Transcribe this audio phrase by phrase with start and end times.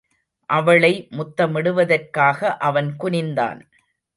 [0.49, 3.61] அவளை முத்தமிடுவதற்காக அவன் குனிந்தான்.